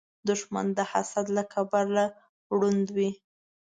[0.29, 2.05] دښمن د حسد له کبله
[2.57, 3.09] ړوند وي